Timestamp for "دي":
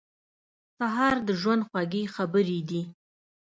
2.69-2.81